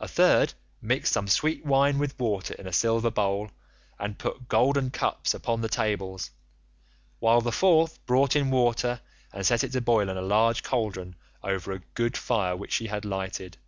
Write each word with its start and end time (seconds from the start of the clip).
A 0.00 0.08
third 0.08 0.54
mixed 0.82 1.12
some 1.12 1.28
sweet 1.28 1.64
wine 1.64 2.00
with 2.00 2.18
water 2.18 2.54
in 2.54 2.66
a 2.66 2.72
silver 2.72 3.08
bowl 3.08 3.52
and 3.96 4.18
put 4.18 4.48
golden 4.48 4.90
cups 4.90 5.32
upon 5.32 5.60
the 5.60 5.68
tables, 5.68 6.32
while 7.20 7.40
the 7.40 7.52
fourth 7.52 8.04
brought 8.04 8.34
in 8.34 8.50
water 8.50 9.00
and 9.32 9.46
set 9.46 9.62
it 9.62 9.70
to 9.70 9.80
boil 9.80 10.08
in 10.08 10.16
a 10.16 10.22
large 10.22 10.64
cauldron 10.64 11.14
over 11.40 11.70
a 11.70 11.78
good 11.94 12.16
fire 12.16 12.56
which 12.56 12.72
she 12.72 12.88
had 12.88 13.04
lighted. 13.04 13.58